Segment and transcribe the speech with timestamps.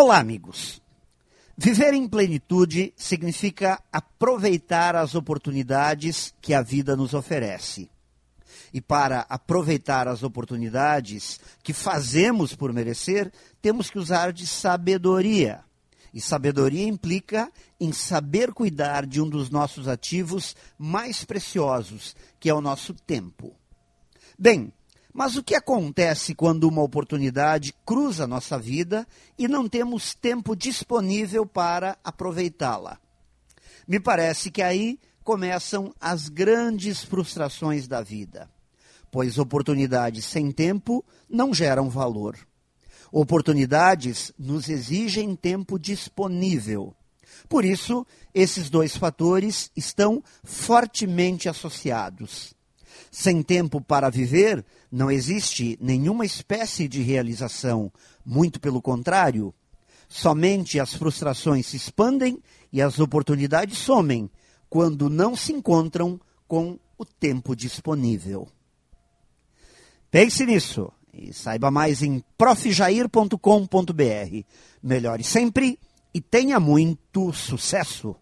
[0.00, 0.80] Olá, amigos.
[1.56, 7.90] Viver em plenitude significa aproveitar as oportunidades que a vida nos oferece.
[8.72, 15.64] E para aproveitar as oportunidades que fazemos por merecer, temos que usar de sabedoria.
[16.14, 22.54] E sabedoria implica em saber cuidar de um dos nossos ativos mais preciosos, que é
[22.54, 23.52] o nosso tempo.
[24.38, 24.72] Bem,
[25.12, 29.06] mas o que acontece quando uma oportunidade cruza nossa vida
[29.38, 32.98] e não temos tempo disponível para aproveitá-la?
[33.86, 38.50] Me parece que aí começam as grandes frustrações da vida,
[39.10, 42.38] pois oportunidades sem tempo não geram valor.
[43.10, 46.94] Oportunidades nos exigem tempo disponível.
[47.48, 52.54] Por isso, esses dois fatores estão fortemente associados.
[53.10, 57.92] Sem tempo para viver, não existe nenhuma espécie de realização.
[58.24, 59.54] Muito pelo contrário.
[60.08, 64.30] Somente as frustrações se expandem e as oportunidades somem
[64.68, 68.48] quando não se encontram com o tempo disponível.
[70.10, 73.36] Pense nisso e saiba mais em profjair.com.br.
[74.82, 75.78] Melhore sempre
[76.14, 78.16] e tenha muito sucesso!